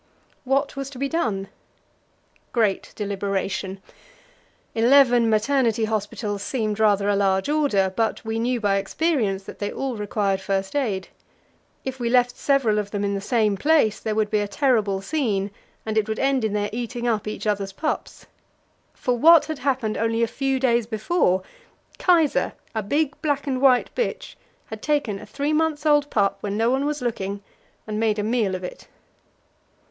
What 0.45 0.75
was 0.75 0.89
to 0.89 0.97
be 0.97 1.07
done? 1.07 1.47
Great 2.53 2.91
deliberation. 2.95 3.79
Eleven 4.73 5.29
maternity 5.29 5.85
hospitals 5.85 6.41
seemed 6.41 6.79
rather 6.79 7.07
a 7.07 7.15
large 7.15 7.49
order, 7.49 7.93
but 7.95 8.25
we 8.25 8.39
knew 8.39 8.59
by 8.59 8.77
experience 8.77 9.43
that 9.43 9.59
they 9.59 9.71
all 9.71 9.95
required 9.95 10.41
first 10.41 10.75
aid. 10.75 11.09
If 11.85 11.99
we 11.99 12.09
left 12.09 12.35
several 12.35 12.79
of 12.79 12.89
them 12.89 13.03
in 13.03 13.13
the 13.13 13.21
same 13.21 13.55
place 13.55 13.99
there 13.99 14.15
would 14.15 14.31
be 14.31 14.39
a 14.39 14.47
terrible 14.47 15.03
scene, 15.03 15.51
and 15.85 15.95
it 15.99 16.09
would 16.09 16.17
end 16.17 16.43
in 16.43 16.53
their 16.53 16.71
eating 16.73 17.07
up 17.07 17.27
each 17.27 17.45
other's 17.45 17.71
pups. 17.71 18.25
For 18.95 19.15
what 19.15 19.45
had 19.45 19.59
happened 19.59 19.99
only 19.99 20.23
a 20.23 20.27
few 20.27 20.59
days 20.59 20.87
before? 20.87 21.43
Kaisa, 21.99 22.55
a 22.73 22.81
big 22.81 23.21
black 23.21 23.45
and 23.45 23.61
white 23.61 23.93
bitch, 23.93 24.33
had 24.65 24.81
taken 24.81 25.19
a 25.19 25.27
three 25.27 25.53
months 25.53 25.85
old 25.85 26.09
pup 26.09 26.39
when 26.41 26.57
no 26.57 26.71
one 26.71 26.87
was 26.87 27.03
looking, 27.03 27.43
and 27.85 27.99
made 27.99 28.17
a 28.17 28.23
meal 28.23 28.55
off 28.55 28.63
it. 28.63 28.87